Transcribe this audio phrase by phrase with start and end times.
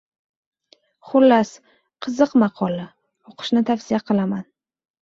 [1.09, 1.51] Xullas,
[2.07, 2.89] qiziq maqola,
[3.35, 4.47] o‘qishni tavsiya qilaman.